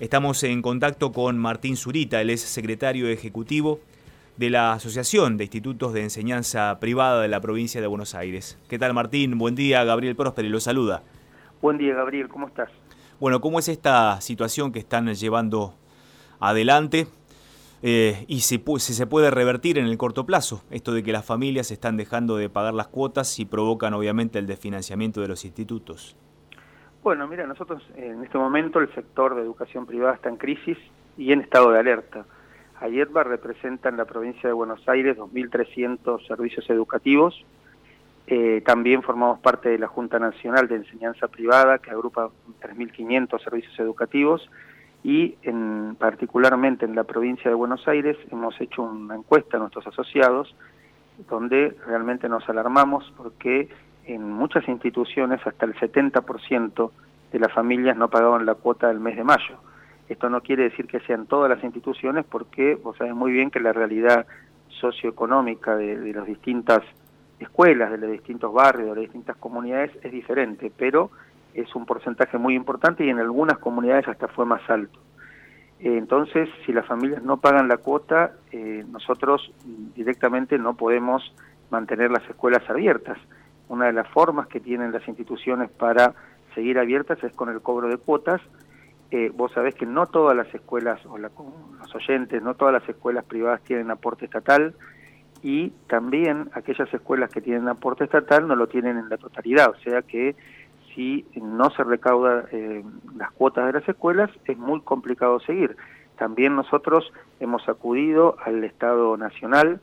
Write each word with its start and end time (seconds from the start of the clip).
Estamos 0.00 0.44
en 0.44 0.62
contacto 0.62 1.10
con 1.10 1.38
Martín 1.38 1.76
Zurita, 1.76 2.20
él 2.20 2.30
es 2.30 2.42
secretario 2.42 3.08
ejecutivo 3.08 3.80
de 4.36 4.48
la 4.48 4.72
Asociación 4.74 5.36
de 5.36 5.42
Institutos 5.42 5.92
de 5.92 6.04
Enseñanza 6.04 6.78
Privada 6.78 7.20
de 7.20 7.26
la 7.26 7.40
provincia 7.40 7.80
de 7.80 7.88
Buenos 7.88 8.14
Aires. 8.14 8.56
¿Qué 8.68 8.78
tal 8.78 8.94
Martín? 8.94 9.36
Buen 9.38 9.56
día, 9.56 9.82
Gabriel 9.82 10.14
Prósperi 10.14 10.48
lo 10.50 10.60
saluda. 10.60 11.02
Buen 11.60 11.78
día 11.78 11.94
Gabriel, 11.94 12.28
¿cómo 12.28 12.46
estás? 12.46 12.70
Bueno, 13.18 13.40
¿cómo 13.40 13.58
es 13.58 13.66
esta 13.66 14.20
situación 14.20 14.70
que 14.70 14.78
están 14.78 15.12
llevando 15.12 15.74
adelante? 16.38 17.08
Eh, 17.82 18.24
y 18.28 18.42
si, 18.42 18.62
si, 18.78 18.94
se 18.94 19.06
puede 19.08 19.32
revertir 19.32 19.78
en 19.78 19.86
el 19.86 19.98
corto 19.98 20.24
plazo, 20.24 20.62
esto 20.70 20.92
de 20.92 21.02
que 21.02 21.10
las 21.10 21.24
familias 21.24 21.72
están 21.72 21.96
dejando 21.96 22.36
de 22.36 22.48
pagar 22.48 22.74
las 22.74 22.86
cuotas 22.86 23.36
y 23.40 23.46
provocan 23.46 23.94
obviamente 23.94 24.38
el 24.38 24.46
desfinanciamiento 24.46 25.20
de 25.20 25.26
los 25.26 25.44
institutos. 25.44 26.14
Bueno, 27.02 27.28
mira, 27.28 27.46
nosotros 27.46 27.82
en 27.96 28.24
este 28.24 28.38
momento 28.38 28.80
el 28.80 28.92
sector 28.94 29.34
de 29.34 29.42
educación 29.42 29.86
privada 29.86 30.14
está 30.14 30.28
en 30.28 30.36
crisis 30.36 30.76
y 31.16 31.32
en 31.32 31.40
estado 31.40 31.70
de 31.70 31.78
alerta. 31.78 32.24
AYERBA 32.80 33.24
representa 33.24 33.88
en 33.88 33.96
la 33.96 34.04
provincia 34.04 34.48
de 34.48 34.52
Buenos 34.52 34.86
Aires 34.88 35.16
2.300 35.16 36.26
servicios 36.26 36.68
educativos. 36.70 37.44
Eh, 38.26 38.62
también 38.64 39.02
formamos 39.02 39.40
parte 39.40 39.68
de 39.70 39.78
la 39.78 39.88
Junta 39.88 40.18
Nacional 40.18 40.68
de 40.68 40.76
Enseñanza 40.76 41.28
Privada, 41.28 41.78
que 41.78 41.90
agrupa 41.90 42.30
3.500 42.60 43.42
servicios 43.42 43.78
educativos. 43.78 44.48
Y 45.02 45.36
en, 45.42 45.96
particularmente 45.98 46.84
en 46.84 46.94
la 46.94 47.04
provincia 47.04 47.48
de 47.48 47.54
Buenos 47.54 47.86
Aires 47.86 48.16
hemos 48.30 48.60
hecho 48.60 48.82
una 48.82 49.14
encuesta 49.14 49.56
a 49.56 49.60
nuestros 49.60 49.86
asociados, 49.86 50.54
donde 51.28 51.76
realmente 51.86 52.28
nos 52.28 52.48
alarmamos 52.48 53.12
porque 53.16 53.68
en 54.08 54.32
muchas 54.32 54.66
instituciones 54.68 55.46
hasta 55.46 55.66
el 55.66 55.74
70% 55.74 56.90
de 57.30 57.38
las 57.38 57.52
familias 57.52 57.96
no 57.96 58.08
pagaban 58.08 58.46
la 58.46 58.54
cuota 58.54 58.88
del 58.88 59.00
mes 59.00 59.16
de 59.16 59.22
mayo. 59.22 59.58
Esto 60.08 60.30
no 60.30 60.40
quiere 60.40 60.64
decir 60.64 60.86
que 60.86 61.00
sean 61.00 61.26
todas 61.26 61.50
las 61.50 61.62
instituciones 61.62 62.24
porque 62.24 62.74
vos 62.76 62.96
sabés 62.96 63.14
muy 63.14 63.30
bien 63.32 63.50
que 63.50 63.60
la 63.60 63.74
realidad 63.74 64.26
socioeconómica 64.80 65.76
de, 65.76 66.12
las 66.14 66.26
distintas 66.26 66.80
escuelas, 67.38 67.90
de 67.90 67.98
los 67.98 68.10
distintos 68.10 68.52
barrios, 68.52 68.88
de 68.88 68.94
las 68.94 69.02
distintas 69.02 69.36
comunidades 69.36 69.92
es 70.02 70.10
diferente, 70.10 70.72
pero 70.74 71.10
es 71.52 71.74
un 71.74 71.84
porcentaje 71.84 72.38
muy 72.38 72.54
importante 72.54 73.04
y 73.04 73.10
en 73.10 73.18
algunas 73.18 73.58
comunidades 73.58 74.08
hasta 74.08 74.28
fue 74.28 74.46
más 74.46 74.62
alto. 74.70 74.98
Entonces, 75.80 76.48
si 76.64 76.72
las 76.72 76.86
familias 76.86 77.22
no 77.22 77.36
pagan 77.36 77.68
la 77.68 77.76
cuota, 77.76 78.32
eh, 78.50 78.84
nosotros 78.90 79.52
directamente 79.94 80.58
no 80.58 80.74
podemos 80.74 81.22
mantener 81.70 82.10
las 82.10 82.28
escuelas 82.28 82.68
abiertas 82.68 83.18
una 83.68 83.86
de 83.86 83.92
las 83.92 84.08
formas 84.08 84.46
que 84.48 84.60
tienen 84.60 84.92
las 84.92 85.06
instituciones 85.08 85.70
para 85.70 86.14
seguir 86.54 86.78
abiertas 86.78 87.22
es 87.22 87.32
con 87.32 87.48
el 87.48 87.60
cobro 87.60 87.88
de 87.88 87.96
cuotas. 87.96 88.40
Eh, 89.10 89.30
vos 89.34 89.52
sabés 89.52 89.74
que 89.74 89.86
no 89.86 90.06
todas 90.06 90.36
las 90.36 90.52
escuelas, 90.54 91.04
o 91.06 91.16
los 91.16 91.32
oyentes, 91.94 92.42
no 92.42 92.54
todas 92.54 92.74
las 92.74 92.88
escuelas 92.88 93.24
privadas 93.24 93.62
tienen 93.62 93.90
aporte 93.90 94.26
estatal 94.26 94.74
y 95.42 95.70
también 95.86 96.50
aquellas 96.52 96.92
escuelas 96.92 97.30
que 97.30 97.40
tienen 97.40 97.68
aporte 97.68 98.04
estatal 98.04 98.46
no 98.46 98.56
lo 98.56 98.66
tienen 98.66 98.98
en 98.98 99.08
la 99.08 99.16
totalidad, 99.16 99.70
o 99.70 99.76
sea 99.76 100.02
que 100.02 100.34
si 100.94 101.24
no 101.36 101.70
se 101.70 101.84
recauda 101.84 102.46
eh, 102.50 102.82
las 103.16 103.30
cuotas 103.32 103.66
de 103.66 103.78
las 103.78 103.88
escuelas 103.88 104.30
es 104.46 104.58
muy 104.58 104.80
complicado 104.80 105.38
seguir. 105.40 105.76
También 106.16 106.56
nosotros 106.56 107.12
hemos 107.38 107.68
acudido 107.68 108.36
al 108.44 108.64
Estado 108.64 109.16
Nacional, 109.16 109.80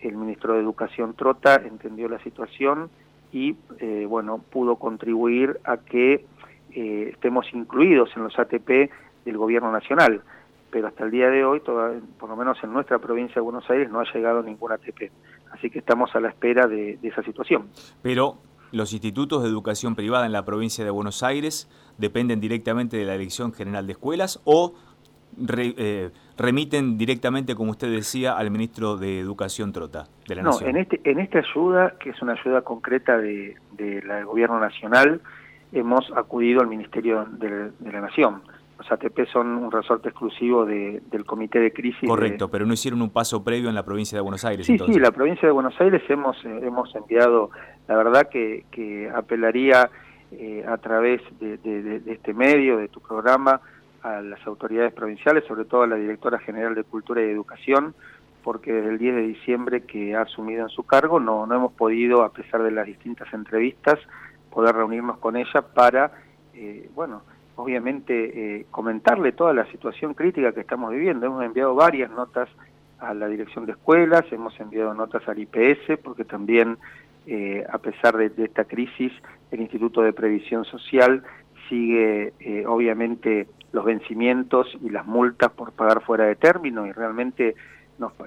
el 0.00 0.16
ministro 0.16 0.54
de 0.54 0.60
Educación 0.60 1.14
Trota 1.14 1.56
entendió 1.56 2.08
la 2.08 2.20
situación 2.20 2.90
y 3.34 3.56
eh, 3.80 4.06
bueno, 4.08 4.38
pudo 4.38 4.76
contribuir 4.76 5.58
a 5.64 5.78
que 5.78 6.24
eh, 6.70 7.08
estemos 7.12 7.44
incluidos 7.52 8.10
en 8.14 8.22
los 8.22 8.38
ATP 8.38 8.90
del 9.24 9.36
gobierno 9.36 9.72
nacional. 9.72 10.22
Pero 10.70 10.86
hasta 10.86 11.04
el 11.04 11.10
día 11.10 11.28
de 11.28 11.44
hoy, 11.44 11.60
por 11.60 12.28
lo 12.28 12.36
menos 12.36 12.56
en 12.62 12.72
nuestra 12.72 13.00
provincia 13.00 13.34
de 13.34 13.40
Buenos 13.40 13.68
Aires, 13.68 13.90
no 13.90 13.98
ha 13.98 14.04
llegado 14.12 14.42
ningún 14.42 14.70
ATP. 14.70 15.10
Así 15.50 15.68
que 15.68 15.80
estamos 15.80 16.14
a 16.14 16.20
la 16.20 16.28
espera 16.28 16.68
de, 16.68 16.98
esa 17.02 17.24
situación. 17.24 17.68
Pero 18.02 18.38
los 18.70 18.92
institutos 18.92 19.42
de 19.42 19.48
educación 19.48 19.96
privada 19.96 20.26
en 20.26 20.32
la 20.32 20.44
provincia 20.44 20.84
de 20.84 20.90
Buenos 20.90 21.24
Aires 21.24 21.68
dependen 21.98 22.40
directamente 22.40 22.96
de 22.96 23.04
la 23.04 23.12
Dirección 23.14 23.52
General 23.52 23.86
de 23.86 23.92
Escuelas 23.92 24.40
o 24.44 24.74
eh, 25.48 26.10
remiten 26.36 26.98
directamente, 26.98 27.54
como 27.54 27.70
usted 27.70 27.90
decía, 27.90 28.36
al 28.36 28.50
ministro 28.50 28.96
de 28.96 29.20
Educación 29.20 29.72
Trota 29.72 30.04
de 30.28 30.36
la 30.36 30.42
no, 30.42 30.60
en, 30.60 30.76
este, 30.76 31.00
en 31.04 31.20
esta 31.20 31.38
ayuda, 31.38 31.94
que 31.98 32.10
es 32.10 32.22
una 32.22 32.32
ayuda 32.32 32.62
concreta 32.62 33.18
de, 33.18 33.56
del 33.72 34.24
Gobierno 34.24 34.58
Nacional, 34.58 35.20
hemos 35.72 36.10
acudido 36.16 36.60
al 36.60 36.68
Ministerio 36.68 37.26
de, 37.30 37.70
la 37.90 38.00
Nación. 38.00 38.42
Los 38.78 38.90
ATP 38.90 39.26
son 39.32 39.48
un 39.56 39.70
resorte 39.70 40.08
exclusivo 40.08 40.66
del 40.66 41.24
Comité 41.24 41.60
de 41.60 41.72
Crisis. 41.72 42.08
Correcto, 42.08 42.50
pero 42.50 42.66
no 42.66 42.74
hicieron 42.74 43.02
un 43.02 43.10
paso 43.10 43.44
previo 43.44 43.68
en 43.68 43.74
la 43.74 43.84
provincia 43.84 44.18
de 44.18 44.22
Buenos 44.22 44.44
Aires. 44.44 44.66
Sí, 44.66 44.76
sí, 44.78 44.98
la 44.98 45.12
provincia 45.12 45.46
de 45.46 45.52
Buenos 45.52 45.80
Aires 45.80 46.02
hemos, 46.08 46.36
eh, 46.44 46.60
hemos 46.62 46.94
enviado, 46.94 47.50
la 47.86 47.96
verdad 47.96 48.28
que, 48.28 48.64
que 48.72 49.08
apelaría 49.14 49.90
eh, 50.32 50.64
a 50.66 50.76
través 50.78 51.22
de 51.38 52.02
este 52.06 52.34
medio, 52.34 52.76
de 52.78 52.88
tu 52.88 53.00
programa, 53.00 53.60
a 54.04 54.20
las 54.20 54.46
autoridades 54.46 54.92
provinciales, 54.92 55.44
sobre 55.48 55.64
todo 55.64 55.82
a 55.82 55.86
la 55.86 55.96
directora 55.96 56.38
general 56.38 56.74
de 56.74 56.84
Cultura 56.84 57.22
y 57.22 57.30
Educación, 57.30 57.94
porque 58.42 58.70
desde 58.70 58.90
el 58.90 58.98
10 58.98 59.14
de 59.14 59.22
diciembre 59.22 59.80
que 59.84 60.14
ha 60.14 60.20
asumido 60.20 60.62
en 60.62 60.68
su 60.68 60.84
cargo 60.84 61.18
no, 61.18 61.46
no 61.46 61.54
hemos 61.54 61.72
podido, 61.72 62.22
a 62.22 62.30
pesar 62.30 62.62
de 62.62 62.70
las 62.70 62.86
distintas 62.86 63.32
entrevistas, 63.32 63.98
poder 64.50 64.76
reunirnos 64.76 65.16
con 65.18 65.36
ella 65.36 65.62
para, 65.62 66.12
eh, 66.52 66.90
bueno, 66.94 67.22
obviamente 67.56 68.58
eh, 68.58 68.66
comentarle 68.70 69.32
toda 69.32 69.54
la 69.54 69.64
situación 69.70 70.12
crítica 70.12 70.52
que 70.52 70.60
estamos 70.60 70.92
viviendo. 70.92 71.24
Hemos 71.24 71.42
enviado 71.42 71.74
varias 71.74 72.10
notas 72.10 72.50
a 72.98 73.14
la 73.14 73.26
dirección 73.26 73.64
de 73.64 73.72
escuelas, 73.72 74.30
hemos 74.30 74.58
enviado 74.60 74.92
notas 74.92 75.26
al 75.26 75.38
IPS, 75.38 75.98
porque 76.02 76.26
también, 76.26 76.76
eh, 77.26 77.64
a 77.72 77.78
pesar 77.78 78.18
de, 78.18 78.28
de, 78.28 78.44
esta 78.44 78.64
crisis, 78.64 79.12
el 79.50 79.62
Instituto 79.62 80.02
de 80.02 80.12
Previsión 80.12 80.66
Social 80.66 81.22
sigue, 81.70 82.34
obviamente, 82.66 83.48
los 83.74 83.84
vencimientos 83.84 84.68
y 84.80 84.88
las 84.88 85.04
multas 85.04 85.50
por 85.50 85.72
pagar 85.72 86.00
fuera 86.02 86.26
de 86.26 86.36
término 86.36 86.86
y 86.86 86.92
realmente 86.92 87.56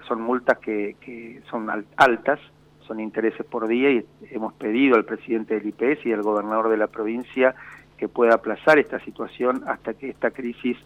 son 0.05 0.21
multas 0.21 0.57
que, 0.59 1.41
son 1.49 1.69
altas, 1.95 2.39
son 2.85 2.99
intereses 2.99 3.45
por 3.45 3.67
día 3.67 3.91
y 3.91 4.05
hemos 4.29 4.53
pedido 4.53 4.97
al 4.97 5.05
presidente 5.05 5.57
del 5.57 5.67
IPS 5.67 6.05
y 6.05 6.11
al 6.11 6.21
gobernador 6.21 6.67
de 6.69 6.75
la 6.75 6.87
provincia 6.87 7.55
que 7.97 8.09
pueda 8.09 8.35
aplazar 8.35 8.77
esta 8.77 8.99
situación 8.99 9.63
hasta 9.67 9.93
que 9.93 10.09
esta 10.09 10.31
crisis 10.31 10.77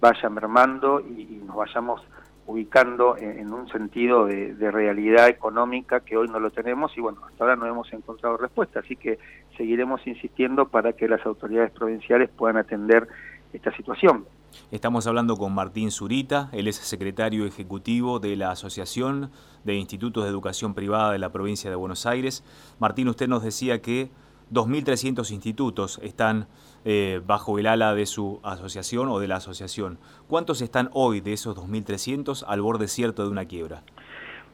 vaya 0.00 0.28
mermando 0.28 1.00
y, 1.00 1.40
nos 1.46 1.54
vayamos 1.54 2.02
ubicando 2.46 3.16
en, 3.18 3.52
un 3.52 3.68
sentido 3.68 4.26
de, 4.26 4.54
de, 4.54 4.70
realidad 4.70 5.28
económica 5.28 6.00
que 6.00 6.16
hoy 6.16 6.28
no 6.28 6.40
lo 6.40 6.50
tenemos 6.50 6.96
y 6.96 7.00
bueno, 7.00 7.20
hasta 7.26 7.44
ahora 7.44 7.56
no 7.56 7.66
hemos 7.66 7.92
encontrado 7.92 8.36
respuesta, 8.36 8.80
así 8.80 8.96
que 8.96 9.18
seguiremos 9.56 10.04
insistiendo 10.06 10.66
para 10.66 10.94
que 10.94 11.08
las 11.08 11.24
autoridades 11.26 11.70
provinciales 11.72 12.30
puedan 12.30 12.56
atender 12.56 13.06
esta 13.52 13.74
situación. 13.76 14.26
Estamos 14.70 15.06
hablando 15.06 15.36
con 15.36 15.54
Martín 15.54 15.90
Zurita, 15.90 16.48
él 16.52 16.68
es 16.68 16.76
secretario 16.76 17.46
ejecutivo 17.46 18.18
de 18.18 18.36
la 18.36 18.50
Asociación 18.50 19.30
de 19.64 19.74
Institutos 19.74 20.24
de 20.24 20.30
Educación 20.30 20.74
Privada 20.74 21.12
de 21.12 21.18
la 21.18 21.30
provincia 21.30 21.70
de 21.70 21.76
Buenos 21.76 22.06
Aires. 22.06 22.44
Martín, 22.78 23.08
usted 23.08 23.28
nos 23.28 23.42
decía 23.42 23.80
que 23.80 24.10
2.300 24.52 25.30
institutos 25.32 26.00
están 26.02 26.46
eh, 26.84 27.20
bajo 27.26 27.58
el 27.58 27.66
ala 27.66 27.94
de 27.94 28.06
su 28.06 28.40
asociación 28.42 29.08
o 29.08 29.18
de 29.18 29.28
la 29.28 29.36
asociación. 29.36 29.98
¿Cuántos 30.26 30.62
están 30.62 30.88
hoy 30.92 31.20
de 31.20 31.34
esos 31.34 31.56
2.300 31.56 32.44
al 32.46 32.60
borde 32.60 32.88
cierto 32.88 33.24
de 33.24 33.30
una 33.30 33.44
quiebra? 33.44 33.82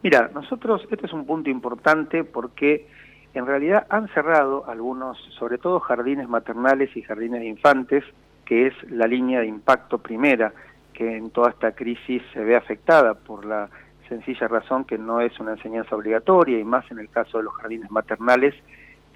Mira, 0.03 0.29
nosotros, 0.33 0.81
este 0.91 1.05
es 1.05 1.13
un 1.13 1.25
punto 1.25 1.49
importante 1.49 2.23
porque 2.23 2.87
en 3.33 3.45
realidad 3.45 3.87
han 3.89 4.07
cerrado 4.09 4.69
algunos, 4.69 5.17
sobre 5.37 5.57
todo 5.57 5.79
jardines 5.79 6.29
maternales 6.29 6.95
y 6.95 7.01
jardines 7.01 7.41
de 7.41 7.47
infantes, 7.47 8.03
que 8.45 8.67
es 8.67 8.73
la 8.91 9.07
línea 9.07 9.41
de 9.41 9.47
impacto 9.47 9.97
primera, 9.97 10.53
que 10.93 11.17
en 11.17 11.29
toda 11.31 11.49
esta 11.49 11.73
crisis 11.73 12.21
se 12.33 12.43
ve 12.43 12.55
afectada 12.55 13.15
por 13.15 13.45
la 13.45 13.69
sencilla 14.07 14.47
razón 14.47 14.85
que 14.85 14.97
no 14.97 15.19
es 15.19 15.37
una 15.39 15.53
enseñanza 15.53 15.95
obligatoria 15.95 16.59
y 16.59 16.63
más 16.63 16.89
en 16.91 16.99
el 16.99 17.09
caso 17.09 17.39
de 17.39 17.45
los 17.45 17.53
jardines 17.55 17.91
maternales, 17.91 18.53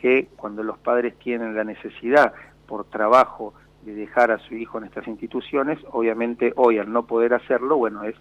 que 0.01 0.27
cuando 0.35 0.63
los 0.63 0.77
padres 0.77 1.15
tienen 1.19 1.55
la 1.55 1.63
necesidad 1.63 2.33
por 2.67 2.85
trabajo 2.85 3.53
de 3.83 3.93
dejar 3.93 4.31
a 4.31 4.39
su 4.39 4.55
hijo 4.55 4.77
en 4.77 4.85
estas 4.85 5.07
instituciones, 5.07 5.79
obviamente 5.91 6.53
hoy 6.55 6.79
al 6.79 6.91
no 6.91 7.03
poder 7.05 7.33
hacerlo, 7.33 7.77
bueno, 7.77 8.03
es 8.03 8.15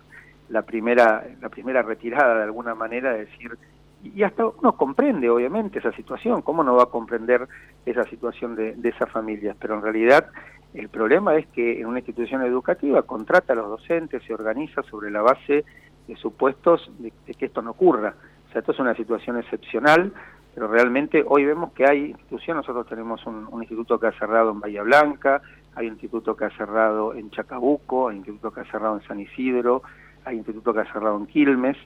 la 0.49 0.63
primera, 0.63 1.25
la 1.41 1.49
primera 1.49 1.83
retirada 1.83 2.37
de 2.37 2.45
alguna 2.45 2.75
manera 2.75 3.13
de 3.13 3.27
decir, 3.27 3.59
y 4.03 4.23
hasta 4.23 4.47
uno 4.47 4.73
comprende 4.77 5.29
obviamente 5.29 5.81
esa 5.81 5.93
situación, 5.93 6.43
¿cómo 6.43 6.63
no 6.63 6.77
va 6.77 6.85
a 6.85 6.87
comprender 6.87 7.49
esa 7.85 8.05
situación 8.05 8.55
de, 8.55 8.75
de 8.77 8.89
esas 8.91 9.11
familias? 9.11 9.57
Pero 9.59 9.75
en 9.75 9.83
realidad 9.83 10.31
el 10.79 10.89
problema 10.91 11.35
es 11.35 11.47
que 11.49 11.81
en 11.81 11.87
una 11.87 11.99
institución 11.99 12.43
educativa 12.43 13.03
contrata 13.03 13.53
a 13.53 13.57
los 13.57 13.69
docentes, 13.69 14.23
se 14.23 14.33
organiza 14.33 14.81
sobre 14.85 15.11
la 15.11 15.23
base 15.23 15.65
de 16.07 16.17
supuestos 16.17 16.89
de, 16.99 17.13
que 17.35 17.47
esto 17.47 17.63
no 17.63 17.73
ocurra. 17.73 18.15
O 18.49 18.53
sea, 18.53 18.61
esto 18.61 18.71
es 18.71 18.79
una 18.79 18.95
situación 18.95 19.39
excepcional, 19.39 20.13
pero 20.55 20.69
realmente 20.69 21.25
hoy 21.27 21.45
vemos 21.45 21.73
que 21.73 21.85
hay 21.85 22.11
instituciones, 22.11 22.65
nosotros 22.65 22.87
tenemos 22.87 23.27
un, 23.27 23.49
instituto 23.61 23.99
que 23.99 24.07
ha 24.07 24.13
cerrado 24.13 24.53
en 24.53 24.61
Bahía 24.61 24.85
Blanca, 24.85 25.43
hay 25.75 25.87
un 25.87 25.95
instituto 25.95 26.37
que 26.37 26.45
ha 26.45 26.51
cerrado 26.51 27.13
en 27.13 27.29
Chacabuco, 27.31 28.09
hay 28.09 28.19
un 28.19 28.25
instituto 28.25 28.53
que 28.53 28.61
ha 28.61 28.71
cerrado 28.71 28.97
en 28.99 29.07
San 29.09 29.19
Isidro, 29.19 29.83
hay 30.25 30.35
un 30.35 30.39
instituto 30.39 30.73
que 30.73 30.81
ha 30.81 30.93
cerrado 30.93 31.17
en 31.19 31.27
Quilmes, 31.27 31.77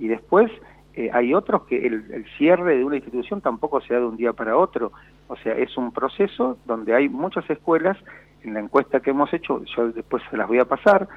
y 0.00 0.08
después 0.08 0.50
eh, 0.94 1.08
hay 1.12 1.34
otros 1.34 1.62
que 1.66 1.86
el, 1.86 2.26
cierre 2.36 2.78
de 2.78 2.84
una 2.84 2.96
institución 2.96 3.40
tampoco 3.40 3.80
se 3.80 3.94
da 3.94 4.00
de 4.00 4.06
un 4.06 4.16
día 4.16 4.32
para 4.32 4.56
otro, 4.56 4.90
o 5.28 5.36
sea, 5.36 5.54
es 5.54 5.76
un 5.76 5.92
proceso 5.92 6.58
donde 6.66 6.94
hay 6.94 7.08
muchas 7.08 7.48
escuelas, 7.48 7.96
en 8.42 8.54
la 8.54 8.60
encuesta 8.60 9.00
que 9.00 9.10
hemos 9.10 9.32
hecho, 9.32 9.62
yo 9.76 9.92
después 9.92 10.22
se 10.30 10.36
las 10.36 10.48
voy 10.48 10.58
a 10.58 10.64
pasar, 10.64 11.08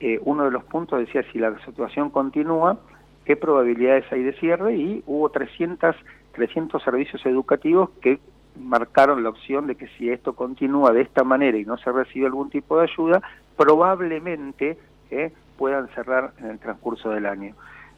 eh, 0.00 0.18
uno 0.22 0.44
de 0.44 0.50
los 0.50 0.64
puntos 0.64 0.98
decía 0.98 1.24
si 1.32 1.38
la 1.38 1.58
situación 1.64 2.10
continúa, 2.10 2.78
qué 3.24 3.36
probabilidades 3.36 4.04
hay 4.12 4.22
de 4.22 4.32
cierre, 4.34 4.76
y 4.76 5.02
hubo 5.06 5.30
300, 5.30 5.96
300 6.32 6.82
servicios 6.82 7.24
educativos 7.26 7.90
que 8.02 8.18
marcaron 8.60 9.22
la 9.22 9.30
opción 9.30 9.66
de 9.66 9.74
que 9.74 9.88
si 9.98 10.10
esto 10.10 10.34
continúa 10.34 10.92
de 10.92 11.02
esta 11.02 11.24
manera 11.24 11.58
y 11.58 11.64
no 11.64 11.76
se 11.78 11.90
recibe 11.90 12.26
algún 12.26 12.50
tipo 12.50 12.78
de 12.78 12.84
ayuda, 12.84 13.22
probablemente 13.56 14.78
eh, 15.10 15.32
puedan 15.56 15.88
cerrar 15.88 16.32
en 16.38 16.46
el 16.46 16.58
transcurso 16.58 17.10
del 17.10 17.26
año. 17.26 17.54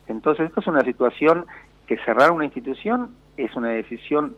Entonces, 0.07 0.47
esto 0.47 0.61
es 0.61 0.67
una 0.67 0.83
situación 0.83 1.47
que 1.87 1.99
cerrar 1.99 2.31
una 2.31 2.45
institución 2.45 3.11
es 3.37 3.55
una 3.55 3.69
decisión 3.69 4.37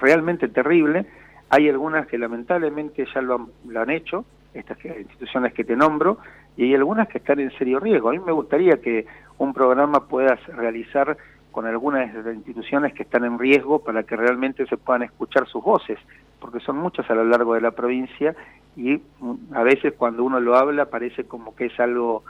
realmente 0.00 0.48
terrible. 0.48 1.06
Hay 1.50 1.68
algunas 1.68 2.06
que 2.06 2.18
lamentablemente 2.18 3.06
ya 3.14 3.20
lo 3.20 3.34
han, 3.34 3.46
lo 3.66 3.80
han 3.80 3.90
hecho, 3.90 4.24
estas 4.54 4.82
instituciones 4.84 5.52
que 5.52 5.64
te 5.64 5.76
nombro, 5.76 6.18
y 6.56 6.64
hay 6.64 6.74
algunas 6.74 7.08
que 7.08 7.18
están 7.18 7.40
en 7.40 7.50
serio 7.58 7.80
riesgo. 7.80 8.08
A 8.08 8.12
mí 8.12 8.18
me 8.18 8.32
gustaría 8.32 8.80
que 8.80 9.06
un 9.38 9.54
programa 9.54 10.08
pueda 10.08 10.38
realizar 10.56 11.16
con 11.52 11.66
algunas 11.66 12.12
de 12.12 12.22
las 12.22 12.34
instituciones 12.34 12.92
que 12.92 13.02
están 13.02 13.24
en 13.24 13.38
riesgo 13.38 13.80
para 13.80 14.02
que 14.02 14.16
realmente 14.16 14.66
se 14.66 14.76
puedan 14.76 15.02
escuchar 15.02 15.46
sus 15.48 15.62
voces, 15.62 15.98
porque 16.40 16.60
son 16.60 16.76
muchas 16.76 17.08
a 17.10 17.14
lo 17.14 17.24
largo 17.24 17.54
de 17.54 17.60
la 17.60 17.70
provincia 17.70 18.34
y 18.76 19.00
mm, 19.20 19.54
a 19.54 19.62
veces 19.62 19.94
cuando 19.96 20.22
uno 20.24 20.38
lo 20.40 20.56
habla 20.56 20.86
parece 20.86 21.24
como 21.24 21.56
que 21.56 21.66
es 21.66 21.80
algo, 21.80 22.22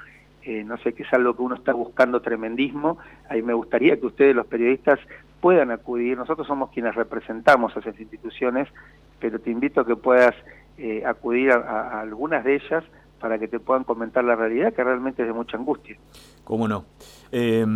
eh, 0.43 0.64
no 0.64 0.79
sé, 0.79 0.94
que 0.94 1.03
es 1.03 1.12
algo 1.12 1.37
que 1.37 1.43
uno 1.43 1.56
está 1.56 1.75
buscando 1.75 2.23
tremendismo. 2.23 2.99
Ahí 3.29 3.43
me 3.43 3.53
gustaría 3.53 4.00
que 4.00 4.06
ustedes, 4.06 4.35
los 4.35 4.47
periodistas, 4.47 4.99
puedan 5.43 5.71
acudir. 5.71 6.17
Nosotros 6.17 6.47
somos 6.47 6.71
quienes 6.71 6.94
representamos 6.94 7.76
a 7.76 7.81
esas 7.81 8.00
instituciones, 8.00 8.67
pero 9.20 9.38
te 9.41 9.50
invito 9.50 9.81
a 9.81 9.87
que 9.87 9.97
puedas 9.97 10.35
eh, 10.76 11.03
acudir 11.05 11.50
a, 11.50 12.00
algunas 12.00 12.44
de 12.44 12.56
ellas 12.56 12.85
para 13.20 13.38
que 13.38 13.49
te 13.49 13.59
puedan 13.59 13.85
comentar 13.85 14.25
la 14.25 14.37
realidad, 14.37 14.73
que 14.73 14.85
realmente 14.85 15.23
es 15.23 15.29
de 15.29 15.35
mucha 15.35 15.56
angustia. 15.56 15.97
¿Cómo 16.44 16.69
no? 16.69 16.85
Eh, 17.32 17.67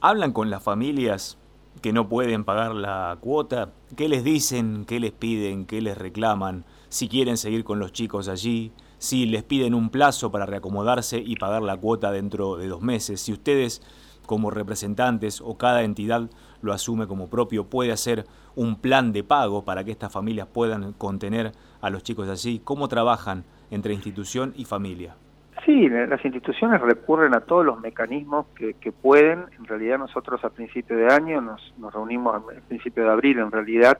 ¿Hablan 0.00 0.32
con 0.32 0.50
las 0.50 0.62
familias 0.62 1.38
que 1.82 1.92
no 1.92 2.08
pueden 2.08 2.44
pagar 2.44 2.74
la 2.74 3.16
cuota? 3.20 3.72
¿Qué 3.96 4.08
les 4.08 4.22
dicen? 4.22 4.84
¿Qué 4.84 5.00
les 5.00 5.12
piden? 5.12 5.66
¿Qué 5.66 5.80
les 5.80 5.98
reclaman? 5.98 6.64
Si 6.88 7.08
quieren 7.08 7.36
seguir 7.36 7.64
con 7.64 7.78
los 7.78 7.92
chicos 7.92 8.28
allí, 8.28 8.72
si 8.98 9.26
les 9.26 9.42
piden 9.42 9.74
un 9.74 9.90
plazo 9.90 10.30
para 10.30 10.46
reacomodarse 10.46 11.18
y 11.18 11.36
pagar 11.36 11.62
la 11.62 11.76
cuota 11.76 12.12
dentro 12.12 12.56
de 12.56 12.68
dos 12.68 12.82
meses, 12.82 13.20
si 13.20 13.32
ustedes 13.32 13.82
como 14.26 14.50
representantes 14.50 15.40
o 15.40 15.56
cada 15.56 15.82
entidad 15.82 16.30
lo 16.62 16.72
asume 16.72 17.06
como 17.06 17.28
propio, 17.28 17.64
puede 17.64 17.92
hacer 17.92 18.24
un 18.56 18.76
plan 18.76 19.12
de 19.12 19.24
pago 19.24 19.64
para 19.64 19.84
que 19.84 19.90
estas 19.90 20.12
familias 20.12 20.46
puedan 20.46 20.92
contener 20.94 21.52
a 21.80 21.90
los 21.90 22.02
chicos 22.02 22.28
allí. 22.28 22.60
¿Cómo 22.64 22.88
trabajan 22.88 23.44
entre 23.70 23.94
institución 23.94 24.52
y 24.56 24.64
familia? 24.64 25.16
Sí, 25.64 25.88
las 25.88 26.22
instituciones 26.24 26.80
recurren 26.82 27.34
a 27.34 27.40
todos 27.40 27.64
los 27.64 27.80
mecanismos 27.80 28.46
que, 28.54 28.92
pueden. 28.92 29.46
En 29.58 29.64
realidad 29.64 29.98
nosotros 29.98 30.44
a 30.44 30.50
principio 30.50 30.96
de 30.96 31.06
año 31.06 31.40
nos, 31.40 31.72
reunimos 31.92 32.36
a 32.36 32.60
principio 32.68 33.04
de 33.04 33.10
abril 33.10 33.38
en 33.38 33.50
realidad 33.50 33.98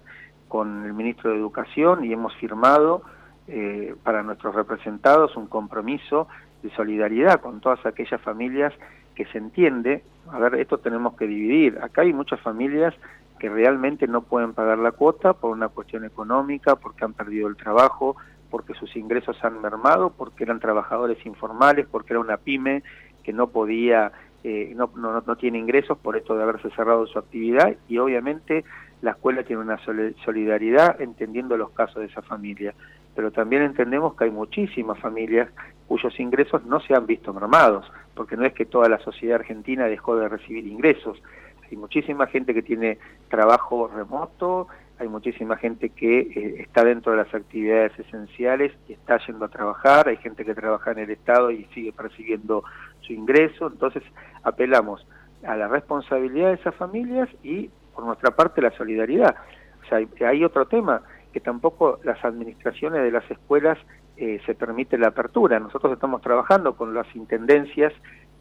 con 0.49 0.85
el 0.85 0.93
ministro 0.93 1.31
de 1.31 1.39
Educación 1.39 2.05
y 2.05 2.13
hemos 2.13 2.35
firmado 2.37 3.03
eh, 3.49 3.95
para 4.03 4.23
nuestros 4.23 4.55
representados 4.55 5.37
un 5.37 5.47
compromiso 5.47 6.29
de 6.63 6.71
solidaridad 6.71 7.41
con 7.41 7.61
todas 7.61 7.85
aquellas 7.87 8.21
familias 8.21 8.73
que 9.15 9.25
se 9.27 9.39
entiende, 9.39 10.03
a 10.31 10.39
ver, 10.39 10.57
esto 10.57 10.79
tenemos 10.79 11.17
que 11.17 11.27
dividir. 11.27 11.79
Acá 11.83 12.03
hay 12.03 12.13
muchas 12.13 12.41
familias 12.41 12.95
que 13.39 13.49
realmente 13.49 14.07
no 14.07 14.23
pueden 14.23 14.55
pagar 14.55 14.79
la 14.79 14.93
cuota 14.93 15.35
por 15.35 15.51
una 15.51 15.69
cuestión 15.69 16.05
económica, 16.05 16.77
porque 16.77 17.05
han 17.05 17.13
perdido 17.13 17.49
el 17.49 17.57
trabajo, 17.57 18.17
porque 18.51 18.75
sus 18.75 18.95
ingresos 18.97 19.37
han 19.45 19.61
mermado, 19.61 20.13
porque 20.17 20.45
eran 20.45 20.61
trabajadores 20.61 21.25
informales, 21.27 21.87
porque 21.91 22.13
era 22.13 22.21
una 22.21 22.37
pyme 22.37 22.83
que 23.23 23.33
no 23.33 23.49
podía, 23.49 24.13
eh, 24.45 24.73
no, 24.77 24.91
no, 24.97 25.23
no, 25.27 25.37
tiene 25.37 25.59
ingresos 25.59 25.99
por 25.99 26.17
esto 26.17 26.37
de 26.37 26.43
haberse 26.43 26.71
cerrado 26.71 27.07
su 27.07 27.19
actividad 27.19 27.75
y 27.89 27.99
obviamente 27.99 28.65
la 29.03 29.13
escuela 29.13 29.43
tiene 29.43 29.63
una 29.63 29.79
solidaridad 30.25 31.01
entendiendo 31.01 31.57
los 31.57 31.71
casos 31.71 31.97
de 31.97 32.07
esa 32.07 32.23
familia. 32.23 32.75
Pero 33.15 33.31
también 33.31 33.63
entendemos 33.63 34.15
que 34.15 34.25
hay 34.25 34.31
muchísimas 34.31 34.99
familias 34.99 35.51
cuyos 35.87 36.19
ingresos 36.19 36.65
no 36.65 36.81
se 36.81 36.95
han 36.95 37.07
visto 37.07 37.33
mermados, 37.33 37.91
porque 38.15 38.37
no 38.37 38.45
es 38.45 38.53
que 38.53 38.65
toda 38.65 38.89
la 38.89 38.99
sociedad 38.99 39.41
argentina 39.41 39.87
dejó 39.87 40.17
de 40.17 40.29
recibir 40.29 40.67
ingresos. 40.67 41.23
Hay 41.71 41.77
muchísima 41.77 42.27
gente 42.27 42.55
que 42.55 42.63
tiene 42.63 42.99
trabajo 43.29 43.89
remoto, 43.89 44.69
hay 44.99 45.09
muchísima 45.09 45.57
gente 45.57 45.89
que 45.91 46.21
eh, 46.21 46.63
está 46.63 46.85
dentro 46.85 47.13
de 47.13 47.19
las 47.19 47.35
actividades 47.35 47.99
esenciales 47.99 48.73
y 48.89 48.93
está 48.93 49.19
yendo 49.27 49.45
a 49.45 49.49
trabajar, 49.49 50.09
hay 50.09 50.17
gente 50.19 50.45
que 50.45 50.55
trabaja 50.55 50.93
en 50.93 51.01
el 51.01 51.11
Estado 51.11 51.51
y 51.51 51.65
sigue 51.75 51.93
percibiendo 51.93 52.63
su 53.01 53.13
ingreso, 53.13 53.67
entonces 53.67 54.03
apelamos 54.43 55.07
a 55.47 55.57
la 55.57 55.69
responsabilidad 55.69 56.49
de 56.49 56.55
esas 56.55 56.75
familias 56.77 57.29
y 57.43 57.71
por 57.95 58.05
nuestra 58.05 58.31
parte 58.31 58.63
la 58.63 58.71
solidaridad. 58.73 59.37
O 59.85 59.89
sea, 59.89 60.29
hay, 60.29 60.45
otro 60.45 60.67
tema, 60.67 61.03
que 61.33 61.41
tampoco 61.41 61.99
las 62.05 62.25
administraciones 62.25 63.03
de 63.03 63.11
las 63.11 63.29
escuelas 63.31 63.79
eh, 64.17 64.41
se 64.47 64.55
permite 64.55 64.99
la 64.99 65.09
apertura. 65.09 65.59
Nosotros 65.59 65.93
estamos 65.93 66.23
trabajando 66.23 66.77
con 66.77 66.95
las 66.95 67.07
intendencias 67.15 67.93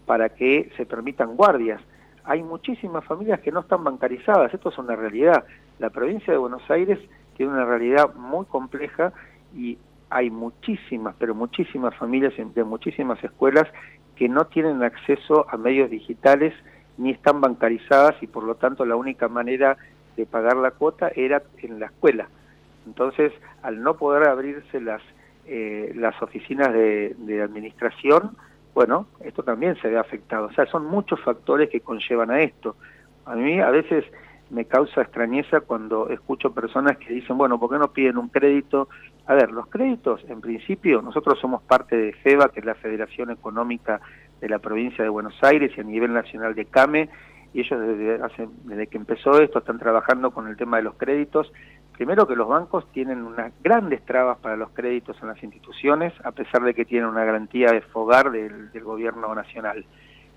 para 0.05 0.29
que 0.29 0.71
se 0.77 0.85
permitan 0.85 1.35
guardias 1.35 1.81
hay 2.25 2.41
muchísimas 2.41 3.03
familias 3.05 3.41
que 3.41 3.51
no 3.51 3.61
están 3.61 3.83
bancarizadas, 3.83 4.53
esto 4.53 4.69
es 4.69 4.77
una 4.77 4.95
realidad. 4.95 5.43
La 5.79 5.89
provincia 5.89 6.31
de 6.31 6.39
Buenos 6.39 6.69
Aires 6.69 6.99
tiene 7.35 7.51
una 7.51 7.65
realidad 7.65 8.13
muy 8.15 8.45
compleja 8.45 9.11
y 9.55 9.77
hay 10.09 10.29
muchísimas, 10.29 11.15
pero 11.17 11.35
muchísimas 11.35 11.95
familias 11.95 12.33
de 12.37 12.63
muchísimas 12.63 13.21
escuelas 13.23 13.67
que 14.15 14.29
no 14.29 14.45
tienen 14.45 14.83
acceso 14.83 15.45
a 15.49 15.57
medios 15.57 15.89
digitales 15.89 16.53
ni 16.97 17.11
están 17.11 17.41
bancarizadas 17.41 18.15
y 18.21 18.27
por 18.27 18.43
lo 18.43 18.55
tanto 18.55 18.85
la 18.85 18.95
única 18.95 19.27
manera 19.27 19.77
de 20.15 20.25
pagar 20.25 20.55
la 20.57 20.71
cuota 20.71 21.11
era 21.15 21.41
en 21.57 21.79
la 21.79 21.87
escuela. 21.87 22.29
Entonces, 22.85 23.33
al 23.63 23.81
no 23.81 23.97
poder 23.97 24.29
abrirse 24.29 24.79
las, 24.79 25.01
eh, 25.45 25.91
las 25.95 26.21
oficinas 26.21 26.73
de, 26.73 27.15
de 27.17 27.41
administración, 27.41 28.35
bueno, 28.73 29.07
esto 29.23 29.43
también 29.43 29.75
se 29.81 29.89
ve 29.89 29.97
afectado. 29.97 30.47
O 30.47 30.53
sea, 30.53 30.65
son 30.65 30.85
muchos 30.85 31.19
factores 31.21 31.69
que 31.69 31.81
conllevan 31.81 32.31
a 32.31 32.41
esto. 32.41 32.75
A 33.25 33.35
mí 33.35 33.59
a 33.59 33.69
veces 33.69 34.05
me 34.49 34.65
causa 34.65 35.01
extrañeza 35.01 35.61
cuando 35.61 36.09
escucho 36.09 36.53
personas 36.53 36.97
que 36.97 37.13
dicen, 37.13 37.37
bueno, 37.37 37.59
¿por 37.59 37.71
qué 37.71 37.77
no 37.77 37.91
piden 37.91 38.17
un 38.17 38.29
crédito? 38.29 38.87
A 39.25 39.33
ver, 39.33 39.51
los 39.51 39.67
créditos, 39.67 40.23
en 40.27 40.41
principio, 40.41 41.01
nosotros 41.01 41.39
somos 41.39 41.63
parte 41.63 41.95
de 41.95 42.13
FEBA, 42.13 42.49
que 42.49 42.59
es 42.59 42.65
la 42.65 42.75
Federación 42.75 43.31
Económica 43.31 44.01
de 44.41 44.49
la 44.49 44.59
Provincia 44.59 45.03
de 45.03 45.09
Buenos 45.09 45.35
Aires 45.43 45.71
y 45.75 45.81
a 45.81 45.83
nivel 45.83 46.13
nacional 46.13 46.53
de 46.55 46.65
CAME, 46.65 47.09
y 47.53 47.61
ellos 47.61 47.79
desde, 47.79 48.23
hace, 48.23 48.47
desde 48.65 48.87
que 48.87 48.97
empezó 48.97 49.39
esto 49.39 49.59
están 49.59 49.79
trabajando 49.79 50.31
con 50.31 50.47
el 50.47 50.57
tema 50.57 50.77
de 50.77 50.83
los 50.83 50.95
créditos 50.95 51.51
Primero 51.93 52.27
que 52.27 52.35
los 52.35 52.47
bancos 52.47 52.87
tienen 52.91 53.21
unas 53.21 53.53
grandes 53.61 54.03
trabas 54.03 54.39
para 54.39 54.57
los 54.57 54.71
créditos 54.71 55.15
en 55.21 55.27
las 55.27 55.41
instituciones, 55.43 56.11
a 56.23 56.31
pesar 56.31 56.63
de 56.63 56.73
que 56.73 56.85
tienen 56.85 57.07
una 57.07 57.23
garantía 57.23 57.71
de 57.71 57.81
fogar 57.81 58.31
del, 58.31 58.69
gobierno 58.83 59.33
nacional. 59.35 59.85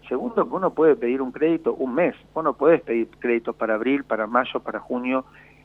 Segundo, 0.06 0.46
que 0.46 0.54
uno 0.54 0.70
puede 0.70 0.96
pedir 0.96 1.22
un 1.22 1.32
crédito 1.32 1.74
un 1.74 1.94
mes, 1.94 2.14
uno 2.34 2.52
puede 2.52 2.78
pedir 2.78 3.08
créditos 3.18 3.56
para 3.56 3.74
abril, 3.74 4.04
para 4.04 4.26
mayo, 4.26 4.60
para 4.60 4.80
junio. 4.80 5.24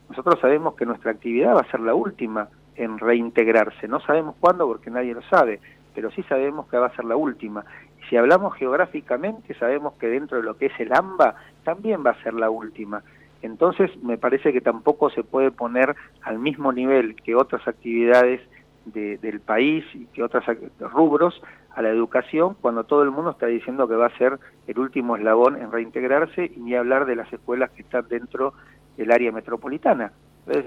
Nosotros 0.10 0.40
sabemos 0.40 0.76
que 0.76 0.86
nuestra 0.86 1.12
actividad 1.12 1.56
va 1.56 1.62
a 1.62 1.72
ser 1.72 1.82
la 1.82 1.94
última 1.94 2.48
en 2.76 2.98
reintegrarse. 2.98 3.88
No 3.88 4.00
sabemos 4.00 4.36
cuándo 4.40 4.66
porque 4.66 4.90
nadie 4.90 5.14
lo 5.14 5.22
sabe, 5.24 5.60
pero 5.94 6.10
sí 6.12 6.24
sabemos 6.24 6.68
que 6.68 6.78
va 6.78 6.88
a 6.88 6.96
ser 6.96 7.06
la 7.06 7.18
última. 7.18 7.66
Si 8.10 8.16
hablamos 8.16 8.56
geográficamente, 8.56 9.54
sabemos 9.56 9.94
que 10.00 10.08
dentro 10.08 10.38
de 10.38 10.44
lo 10.44 10.58
que 10.58 10.68
es 10.68 10.80
el 10.80 10.94
AMBA 10.94 11.36
también 11.64 12.04
va 12.04 12.12
a 12.12 12.24
ser 12.24 12.34
la 12.34 12.50
última. 12.50 13.04
Entonces, 13.42 13.92
me 14.04 14.18
parece 14.18 14.54
que 14.54 14.62
tampoco 14.62 15.10
se 15.10 15.24
puede 15.24 15.52
poner 15.52 15.96
al 16.22 16.40
mismo 16.40 16.72
nivel 16.72 17.16
que 17.16 17.36
otras 17.36 17.68
actividades 17.68 18.42
del 18.86 19.40
país 19.42 19.86
y 19.94 20.06
que 20.08 20.24
otros 20.24 20.44
rubros 20.80 21.40
a 21.76 21.82
la 21.82 21.90
educación 21.90 22.56
cuando 22.60 22.84
todo 22.84 23.04
el 23.04 23.12
mundo 23.12 23.32
está 23.32 23.46
diciendo 23.46 23.88
que 23.88 23.96
va 23.96 24.08
a 24.08 24.18
ser 24.18 24.40
el 24.68 24.80
último 24.80 25.16
eslabón 25.16 25.62
en 25.62 25.72
reintegrarse 25.72 26.52
y 26.56 26.60
ni 26.60 26.76
hablar 26.76 27.06
de 27.06 27.16
las 27.16 27.32
escuelas 27.32 27.70
que 27.72 27.84
están 27.84 28.08
dentro 28.10 28.54
del 28.98 29.12
área 29.12 29.32
metropolitana, 29.32 30.12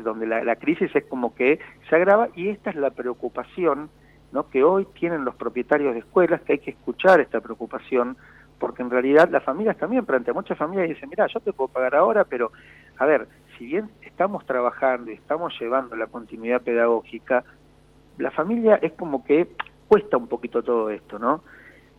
donde 0.02 0.26
la, 0.26 0.44
la 0.44 0.56
crisis 0.56 0.94
es 0.94 1.04
como 1.06 1.34
que 1.34 1.58
se 1.88 1.96
agrava 1.96 2.28
y 2.34 2.48
esta 2.48 2.70
es 2.70 2.76
la 2.76 2.90
preocupación 2.90 3.90
¿no? 4.32 4.48
que 4.48 4.62
hoy 4.64 4.86
tienen 4.98 5.24
los 5.24 5.34
propietarios 5.34 5.94
de 5.94 6.00
escuelas, 6.00 6.40
que 6.42 6.54
hay 6.54 6.58
que 6.60 6.70
escuchar 6.70 7.20
esta 7.20 7.40
preocupación 7.40 8.16
porque 8.64 8.80
en 8.80 8.88
realidad 8.88 9.28
las 9.30 9.44
familias 9.44 9.76
también, 9.76 10.06
frente 10.06 10.30
a 10.30 10.32
muchas 10.32 10.56
familias 10.56 10.88
dicen, 10.88 11.10
mira, 11.10 11.26
yo 11.26 11.38
te 11.40 11.52
puedo 11.52 11.68
pagar 11.68 11.94
ahora, 11.94 12.24
pero 12.24 12.50
a 12.96 13.04
ver, 13.04 13.28
si 13.58 13.66
bien 13.66 13.90
estamos 14.00 14.46
trabajando 14.46 15.10
y 15.10 15.14
estamos 15.16 15.52
llevando 15.60 15.94
la 15.96 16.06
continuidad 16.06 16.62
pedagógica, 16.62 17.44
la 18.16 18.30
familia 18.30 18.76
es 18.76 18.92
como 18.92 19.22
que 19.22 19.48
cuesta 19.86 20.16
un 20.16 20.28
poquito 20.28 20.62
todo 20.62 20.88
esto, 20.88 21.18
¿no? 21.18 21.42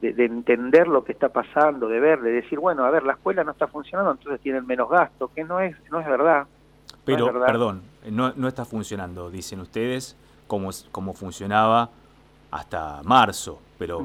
De, 0.01 0.25
entender 0.25 0.87
lo 0.87 1.03
que 1.03 1.11
está 1.11 1.29
pasando, 1.29 1.87
de 1.87 1.99
ver, 1.99 2.21
de 2.21 2.31
decir, 2.31 2.57
bueno, 2.57 2.83
a 2.83 2.89
ver, 2.89 3.03
la 3.03 3.13
escuela 3.13 3.43
no 3.43 3.51
está 3.51 3.67
funcionando, 3.67 4.13
entonces 4.13 4.41
tienen 4.41 4.65
menos 4.65 4.89
gasto, 4.89 5.29
que 5.35 5.43
no 5.43 5.59
es, 5.59 5.75
no 5.91 5.99
es 5.99 6.07
verdad. 6.07 6.47
Pero, 7.05 7.31
perdón, 7.45 7.83
no, 8.09 8.33
no 8.35 8.47
está 8.47 8.65
funcionando, 8.65 9.29
dicen 9.29 9.59
ustedes, 9.59 10.17
como, 10.47 10.71
como 10.91 11.13
funcionaba 11.13 11.91
hasta 12.49 13.03
marzo, 13.03 13.61
pero 13.77 14.03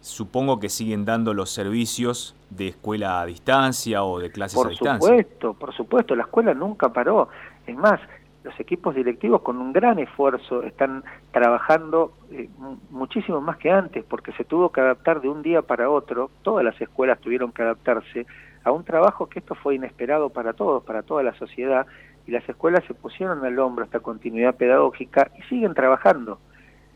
supongo 0.00 0.60
que 0.60 0.68
siguen 0.68 1.04
dando 1.04 1.34
los 1.34 1.50
servicios 1.50 2.34
de 2.50 2.68
escuela 2.68 3.20
a 3.20 3.26
distancia 3.26 4.04
o 4.04 4.18
de 4.18 4.30
clases 4.30 4.58
a 4.64 4.68
distancia. 4.68 4.98
Por 4.98 5.08
supuesto, 5.08 5.54
por 5.54 5.74
supuesto, 5.74 6.16
la 6.16 6.22
escuela 6.22 6.54
nunca 6.54 6.92
paró. 6.92 7.28
Es 7.66 7.76
más, 7.76 8.00
los 8.44 8.58
equipos 8.60 8.94
directivos 8.94 9.42
con 9.42 9.58
un 9.58 9.72
gran 9.72 9.98
esfuerzo 9.98 10.62
están 10.62 11.04
trabajando 11.32 12.12
eh, 12.30 12.48
muchísimo 12.90 13.40
más 13.40 13.58
que 13.58 13.70
antes, 13.70 14.04
porque 14.04 14.32
se 14.32 14.44
tuvo 14.44 14.70
que 14.70 14.80
adaptar 14.80 15.20
de 15.20 15.28
un 15.28 15.42
día 15.42 15.62
para 15.62 15.90
otro, 15.90 16.30
todas 16.42 16.64
las 16.64 16.80
escuelas 16.80 17.20
tuvieron 17.20 17.52
que 17.52 17.62
adaptarse 17.62 18.26
a 18.64 18.72
un 18.72 18.84
trabajo 18.84 19.26
que 19.28 19.40
esto 19.40 19.54
fue 19.54 19.74
inesperado 19.74 20.30
para 20.30 20.52
todos, 20.52 20.82
para 20.84 21.02
toda 21.02 21.22
la 21.22 21.34
sociedad, 21.34 21.86
y 22.26 22.30
las 22.30 22.48
escuelas 22.48 22.84
se 22.86 22.94
pusieron 22.94 23.44
al 23.44 23.58
hombro 23.58 23.84
esta 23.84 24.00
continuidad 24.00 24.54
pedagógica 24.54 25.30
y 25.38 25.42
siguen 25.42 25.74
trabajando. 25.74 26.38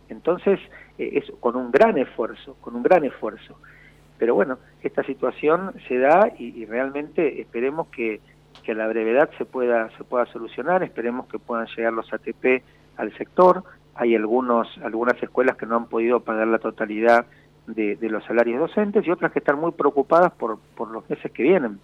Entonces, 0.09 0.61
eh, 0.99 1.25
con 1.41 1.57
un 1.57 1.71
gran 1.71 1.99
esfuerzo, 1.99 2.57
con 2.61 2.77
un 2.77 2.83
gran 2.83 3.05
esfuerzo. 3.05 3.57
Pero 4.19 4.35
bueno, 4.35 4.59
esta 4.83 5.03
situación 5.03 5.73
se 5.89 5.99
da 5.99 6.33
y, 6.39 6.65
realmente 6.67 7.41
esperemos 7.41 7.89
que, 7.89 8.21
que, 8.63 8.73
a 8.73 8.75
la 8.75 8.87
brevedad 8.87 9.31
se 9.37 9.45
pueda, 9.45 9.91
se 9.97 10.05
pueda 10.05 10.27
solucionar, 10.27 10.83
esperemos 10.83 11.27
que 11.27 11.39
puedan 11.39 11.67
llegar 11.77 11.93
los 11.93 12.13
ATP 12.13 12.63
al 12.99 13.13
sector. 13.17 13.65
Hay 13.95 14.15
algunos, 14.15 14.69
algunas 14.85 15.21
escuelas 15.23 15.57
que 15.57 15.67
no 15.67 15.77
han 15.77 15.87
podido 15.87 16.21
pagar 16.21 16.47
la 16.47 16.59
totalidad 16.59 17.27
de, 17.67 17.97
de 17.97 18.09
los 18.09 18.25
salarios 18.25 18.61
docentes 18.61 19.07
y 19.07 19.11
otras 19.11 19.33
que 19.33 19.41
están 19.41 19.59
muy 19.59 19.73
preocupadas 19.73 20.33
por, 20.33 20.59
por 20.77 20.91
los 20.91 21.09
meses 21.11 21.31
que 21.33 21.43
vienen. 21.43 21.81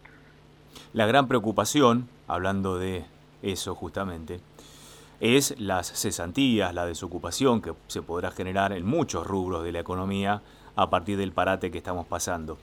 La 0.92 1.06
gran 1.06 1.28
preocupación, 1.28 2.08
hablando 2.26 2.78
de 2.78 3.04
eso 3.42 3.74
justamente, 3.74 4.40
es 5.20 5.58
las 5.60 5.92
cesantías, 5.92 6.74
la 6.74 6.86
desocupación 6.86 7.60
que 7.60 7.72
se 7.88 8.02
podrá 8.02 8.30
generar 8.30 8.72
en 8.72 8.86
muchos 8.86 9.26
rubros 9.26 9.64
de 9.64 9.72
la 9.72 9.80
economía 9.80 10.42
a 10.76 10.90
partir 10.90 11.18
del 11.18 11.32
parate 11.32 11.70
que 11.70 11.78
estamos 11.78 12.06
pasando. 12.06 12.56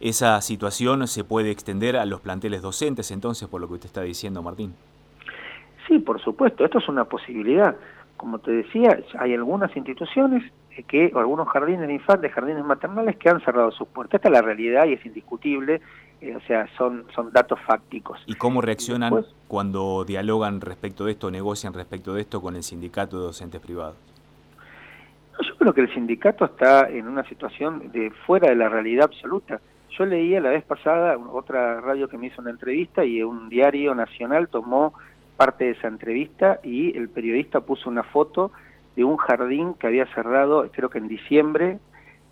¿Esa 0.00 0.40
situación 0.40 1.06
se 1.06 1.22
puede 1.22 1.52
extender 1.52 1.96
a 1.96 2.04
los 2.04 2.20
planteles 2.20 2.60
docentes 2.60 3.12
entonces, 3.12 3.48
por 3.48 3.60
lo 3.60 3.68
que 3.68 3.74
usted 3.74 3.86
está 3.86 4.02
diciendo, 4.02 4.42
Martín? 4.42 4.74
Sí, 5.86 6.00
por 6.00 6.20
supuesto, 6.20 6.64
esto 6.64 6.78
es 6.78 6.88
una 6.88 7.04
posibilidad. 7.04 7.76
Como 8.16 8.40
te 8.40 8.50
decía, 8.50 8.98
hay 9.18 9.34
algunas 9.34 9.76
instituciones 9.76 10.42
que, 10.86 11.12
algunos 11.14 11.48
jardines 11.48 11.86
de 11.86 11.94
infantes, 11.94 12.32
jardines 12.32 12.64
maternales 12.64 13.16
que 13.16 13.28
han 13.28 13.40
cerrado 13.40 13.70
sus 13.70 13.88
puertas. 13.88 14.18
Esta 14.18 14.28
es 14.28 14.32
la 14.32 14.42
realidad 14.42 14.86
y 14.86 14.94
es 14.94 15.04
indiscutible 15.06 15.80
eh, 16.22 16.36
o 16.36 16.40
sea, 16.42 16.68
son, 16.78 17.04
son 17.14 17.32
datos 17.32 17.58
fácticos. 17.66 18.22
¿Y 18.26 18.34
cómo 18.34 18.60
reaccionan 18.60 19.24
cuando 19.48 20.04
dialogan 20.04 20.60
respecto 20.60 21.04
de 21.04 21.12
esto, 21.12 21.32
negocian 21.32 21.72
respecto 21.72 22.14
de 22.14 22.20
esto 22.20 22.40
con 22.40 22.54
el 22.54 22.62
sindicato 22.62 23.18
de 23.18 23.24
docentes 23.24 23.60
privados? 23.60 23.96
yo 25.40 25.56
creo 25.56 25.74
que 25.74 25.80
el 25.80 25.92
sindicato 25.92 26.44
está 26.44 26.88
en 26.88 27.08
una 27.08 27.24
situación 27.24 27.90
de 27.90 28.12
fuera 28.26 28.50
de 28.50 28.54
la 28.54 28.68
realidad 28.68 29.06
absoluta. 29.06 29.60
Yo 29.90 30.06
leía 30.06 30.40
la 30.40 30.50
vez 30.50 30.62
pasada 30.62 31.18
otra 31.32 31.80
radio 31.80 32.08
que 32.08 32.16
me 32.16 32.28
hizo 32.28 32.40
una 32.40 32.50
entrevista 32.50 33.04
y 33.04 33.22
un 33.22 33.48
diario 33.48 33.94
nacional 33.94 34.48
tomó 34.48 34.94
parte 35.36 35.64
de 35.64 35.70
esa 35.72 35.88
entrevista 35.88 36.60
y 36.62 36.96
el 36.96 37.08
periodista 37.08 37.60
puso 37.60 37.90
una 37.90 38.04
foto 38.04 38.52
de 38.96 39.04
un 39.04 39.16
jardín 39.16 39.74
que 39.74 39.86
había 39.86 40.06
cerrado, 40.14 40.68
creo 40.72 40.90
que 40.90 40.98
en 40.98 41.08
diciembre, 41.08 41.78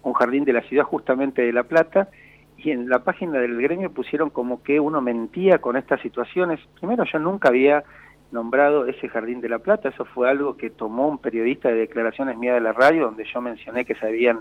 un 0.02 0.12
jardín 0.12 0.44
de 0.44 0.52
la 0.52 0.62
ciudad 0.62 0.84
justamente 0.84 1.42
de 1.42 1.52
La 1.52 1.64
Plata, 1.64 2.08
y 2.56 2.70
en 2.70 2.88
la 2.88 2.98
página 3.00 3.38
del 3.38 3.60
gremio 3.60 3.90
pusieron 3.90 4.30
como 4.30 4.62
que 4.62 4.80
uno 4.80 5.00
mentía 5.00 5.58
con 5.58 5.76
estas 5.76 6.00
situaciones. 6.02 6.60
Primero, 6.78 7.04
yo 7.04 7.18
nunca 7.18 7.48
había 7.48 7.84
nombrado 8.32 8.86
ese 8.86 9.08
Jardín 9.08 9.40
de 9.40 9.48
la 9.48 9.58
Plata, 9.58 9.88
eso 9.88 10.04
fue 10.04 10.28
algo 10.28 10.56
que 10.56 10.70
tomó 10.70 11.08
un 11.08 11.18
periodista 11.18 11.68
de 11.68 11.76
declaraciones 11.76 12.36
mía 12.36 12.54
de 12.54 12.60
la 12.60 12.72
radio, 12.72 13.06
donde 13.06 13.24
yo 13.24 13.40
mencioné 13.40 13.84
que 13.84 13.94
se 13.94 14.06
habían 14.06 14.40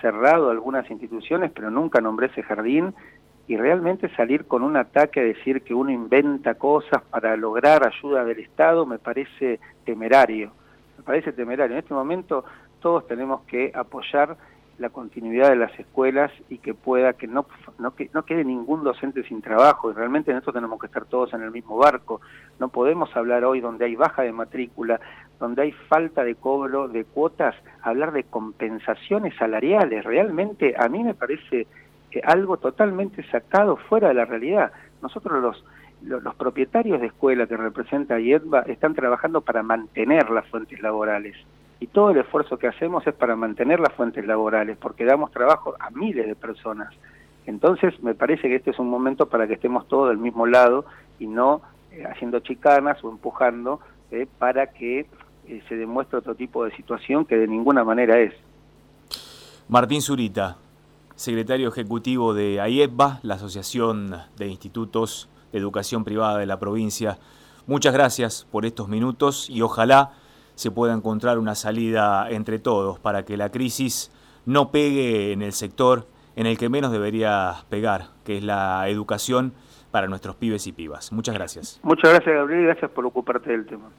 cerrado 0.00 0.50
algunas 0.50 0.90
instituciones, 0.90 1.50
pero 1.54 1.70
nunca 1.70 2.00
nombré 2.00 2.28
ese 2.28 2.42
jardín, 2.42 2.94
y 3.46 3.56
realmente 3.56 4.08
salir 4.14 4.46
con 4.46 4.62
un 4.62 4.76
ataque 4.76 5.20
a 5.20 5.24
decir 5.24 5.62
que 5.62 5.74
uno 5.74 5.90
inventa 5.90 6.54
cosas 6.54 7.02
para 7.10 7.36
lograr 7.36 7.86
ayuda 7.86 8.24
del 8.24 8.38
Estado 8.38 8.86
me 8.86 8.98
parece 8.98 9.58
temerario, 9.84 10.52
me 11.00 11.04
parece 11.04 11.32
temerario. 11.32 11.76
En 11.76 11.82
este 11.82 11.94
momento 11.94 12.44
todos 12.80 13.06
tenemos 13.06 13.40
que 13.46 13.72
apoyar 13.74 14.36
la 14.78 14.90
continuidad 14.90 15.48
de 15.48 15.56
las 15.56 15.78
escuelas 15.78 16.30
y 16.50 16.58
que 16.58 16.74
pueda 16.74 17.14
que 17.14 17.26
no, 17.26 17.46
no, 17.78 17.94
que 17.94 18.10
no 18.12 18.24
quede 18.24 18.44
ningún 18.44 18.84
docente 18.84 19.22
sin 19.24 19.40
trabajo. 19.40 19.90
Y 19.90 19.94
realmente 19.94 20.30
en 20.30 20.36
esto 20.36 20.52
tenemos 20.52 20.78
que 20.78 20.86
estar 20.86 21.06
todos 21.06 21.32
en 21.32 21.42
el 21.42 21.50
mismo 21.50 21.78
barco. 21.78 22.20
No 22.58 22.68
podemos 22.68 23.14
hablar 23.16 23.44
hoy 23.44 23.60
donde 23.60 23.86
hay 23.86 23.96
baja 23.96 24.22
de 24.22 24.32
matrícula, 24.32 25.00
donde 25.38 25.62
hay 25.62 25.72
falta 25.72 26.22
de 26.22 26.34
cobro 26.34 26.88
de 26.88 27.04
cuotas, 27.04 27.54
hablar 27.82 28.12
de 28.12 28.24
compensaciones 28.24 29.34
salariales. 29.36 30.04
Realmente 30.04 30.74
a 30.78 30.88
mí 30.88 31.02
me 31.02 31.14
parece 31.14 31.66
algo 32.24 32.58
totalmente 32.58 33.22
sacado 33.30 33.76
fuera 33.76 34.08
de 34.08 34.14
la 34.14 34.26
realidad. 34.26 34.72
Nosotros 35.00 35.42
los, 35.42 35.64
los, 36.02 36.22
los 36.22 36.34
propietarios 36.34 37.00
de 37.00 37.08
escuela 37.08 37.46
que 37.46 37.56
representa 37.56 38.20
IEDBA 38.20 38.62
están 38.62 38.94
trabajando 38.94 39.40
para 39.40 39.62
mantener 39.62 40.30
las 40.30 40.46
fuentes 40.48 40.80
laborales 40.80 41.36
y 41.80 41.86
todo 41.86 42.10
el 42.10 42.18
esfuerzo 42.18 42.58
que 42.58 42.68
hacemos 42.68 43.06
es 43.06 43.14
para 43.14 43.34
mantener 43.34 43.80
las 43.80 43.92
fuentes 43.94 44.24
laborales, 44.26 44.76
porque 44.76 45.06
damos 45.06 45.32
trabajo 45.32 45.74
a 45.80 45.90
miles 45.90 46.26
de 46.26 46.34
personas. 46.36 46.92
Entonces, 47.46 48.00
me 48.02 48.14
parece 48.14 48.48
que 48.48 48.56
este 48.56 48.70
es 48.70 48.78
un 48.78 48.90
momento 48.90 49.26
para 49.26 49.46
que 49.46 49.54
estemos 49.54 49.88
todos 49.88 50.10
del 50.10 50.18
mismo 50.18 50.46
lado 50.46 50.84
y 51.18 51.26
no 51.26 51.62
eh, 51.90 52.04
haciendo 52.04 52.40
chicanas 52.40 53.02
o 53.02 53.10
empujando 53.10 53.80
eh, 54.10 54.26
para 54.38 54.68
que 54.68 55.06
eh, 55.48 55.62
se 55.68 55.76
demuestre 55.76 56.18
otro 56.18 56.34
tipo 56.34 56.64
de 56.64 56.76
situación 56.76 57.24
que 57.24 57.36
de 57.36 57.48
ninguna 57.48 57.82
manera 57.82 58.20
es. 58.20 58.34
Martín 59.68 60.02
Zurita, 60.02 60.58
secretario 61.14 61.68
ejecutivo 61.68 62.34
de 62.34 62.60
AIEPBA, 62.60 63.20
la 63.22 63.34
Asociación 63.34 64.16
de 64.36 64.48
Institutos 64.48 65.30
Educación 65.52 66.04
Privada 66.04 66.38
de 66.38 66.46
la 66.46 66.58
provincia. 66.58 67.18
Muchas 67.66 67.92
gracias 67.92 68.46
por 68.50 68.66
estos 68.66 68.88
minutos 68.88 69.48
y 69.50 69.62
ojalá 69.62 70.12
se 70.54 70.70
pueda 70.70 70.92
encontrar 70.92 71.38
una 71.38 71.54
salida 71.54 72.28
entre 72.30 72.58
todos 72.58 72.98
para 72.98 73.24
que 73.24 73.36
la 73.36 73.50
crisis 73.50 74.12
no 74.46 74.70
pegue 74.70 75.32
en 75.32 75.42
el 75.42 75.52
sector 75.52 76.06
en 76.36 76.46
el 76.46 76.58
que 76.58 76.68
menos 76.68 76.92
debería 76.92 77.64
pegar, 77.68 78.08
que 78.24 78.38
es 78.38 78.42
la 78.42 78.88
educación 78.88 79.52
para 79.90 80.06
nuestros 80.06 80.36
pibes 80.36 80.66
y 80.66 80.72
pibas. 80.72 81.12
Muchas 81.12 81.34
gracias. 81.34 81.80
Muchas 81.82 82.10
gracias, 82.10 82.34
Gabriel, 82.34 82.62
y 82.62 82.64
gracias 82.64 82.90
por 82.92 83.04
ocuparte 83.04 83.50
del 83.50 83.66
tema. 83.66 83.90